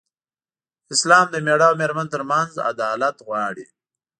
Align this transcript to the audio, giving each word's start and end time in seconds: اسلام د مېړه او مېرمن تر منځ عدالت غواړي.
اسلام 0.93 1.25
د 1.31 1.35
مېړه 1.45 1.65
او 1.69 1.75
مېرمن 1.81 2.07
تر 2.13 2.21
منځ 2.29 2.51
عدالت 2.71 3.15
غواړي. 3.27 3.65